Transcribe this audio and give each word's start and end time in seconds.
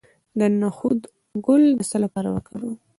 د 0.39 0.39
نخود 0.61 0.99
ګل 1.45 1.63
د 1.77 1.79
څه 1.89 1.97
لپاره 2.03 2.29
وکاروم؟ 2.31 2.75